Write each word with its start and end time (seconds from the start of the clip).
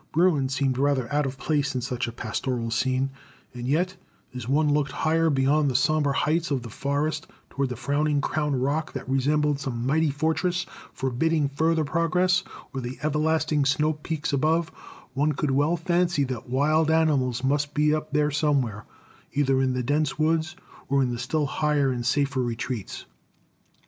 Bruin 0.13 0.49
seemed 0.49 0.79
rather 0.79 1.07
out 1.13 1.27
of 1.27 1.37
place 1.37 1.75
in 1.75 1.81
such 1.81 2.07
a 2.07 2.11
pastoral 2.11 2.71
scene, 2.71 3.11
and 3.53 3.67
yet, 3.67 3.95
as 4.33 4.49
one 4.49 4.73
looked 4.73 4.91
higher 4.91 5.29
beyond 5.29 5.69
the 5.69 5.75
somber 5.75 6.11
heights 6.11 6.49
of 6.49 6.63
the 6.63 6.71
forest 6.71 7.27
toward 7.51 7.69
the 7.69 7.75
frowning 7.75 8.19
crown 8.19 8.59
rock 8.59 8.93
that 8.93 9.07
resembled 9.07 9.59
some 9.59 9.85
mighty 9.85 10.09
fortress 10.09 10.65
forbidding 10.91 11.47
further 11.49 11.83
progress, 11.85 12.41
or 12.73 12.81
the 12.81 12.97
everlasting 13.03 13.63
snow 13.63 13.93
peaks 13.93 14.33
above, 14.33 14.69
one 15.13 15.33
could 15.33 15.51
well 15.51 15.77
fancy 15.77 16.23
that 16.23 16.49
wild 16.49 16.89
animals 16.89 17.43
must 17.43 17.75
be 17.75 17.93
up 17.93 18.11
there 18.11 18.31
somewhere, 18.31 18.85
either 19.33 19.61
in 19.61 19.73
the 19.73 19.83
dense 19.83 20.17
woods 20.17 20.55
or 20.89 21.03
in 21.03 21.11
the 21.11 21.19
still 21.19 21.45
higher 21.45 21.91
and 21.91 22.07
safer 22.07 22.41
retreats. 22.41 23.05